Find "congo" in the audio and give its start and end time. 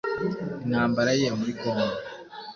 1.61-1.93